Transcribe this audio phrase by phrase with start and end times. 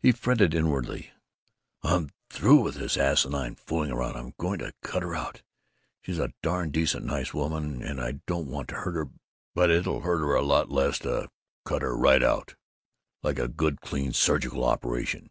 [0.00, 1.12] He fretted inwardly,
[1.82, 4.16] "I'm through with this asinine fooling around.
[4.16, 5.42] I'm going to cut her out.
[6.00, 9.10] She's a darn decent nice woman, and I don't want to hurt her,
[9.54, 11.28] but it'll hurt a lot less to
[11.66, 12.54] cut her right out,
[13.22, 15.28] like a good clean surgical operation."